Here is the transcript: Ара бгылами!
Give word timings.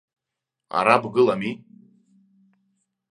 Ара 0.77 0.95
бгылами! 1.03 1.51